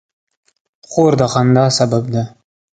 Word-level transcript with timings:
خور 0.89 1.11
د 1.19 1.21
خندا 1.33 1.65
سبب 1.77 2.03
ده. 2.13 2.23